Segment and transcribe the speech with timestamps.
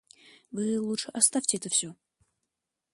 [0.49, 1.93] Вы лучше оставьте это всё.